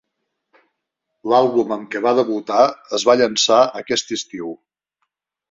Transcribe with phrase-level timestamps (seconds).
[1.33, 2.65] L'àlbum amb què va debutar
[2.99, 4.53] es va llançar aquest estiu.